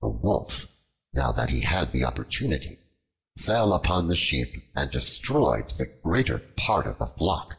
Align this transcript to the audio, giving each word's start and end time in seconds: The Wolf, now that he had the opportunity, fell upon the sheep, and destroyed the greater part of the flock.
The 0.00 0.08
Wolf, 0.08 0.66
now 1.12 1.30
that 1.30 1.50
he 1.50 1.60
had 1.60 1.92
the 1.92 2.02
opportunity, 2.02 2.80
fell 3.38 3.72
upon 3.72 4.08
the 4.08 4.16
sheep, 4.16 4.64
and 4.74 4.90
destroyed 4.90 5.70
the 5.78 5.86
greater 6.02 6.40
part 6.56 6.88
of 6.88 6.98
the 6.98 7.06
flock. 7.06 7.56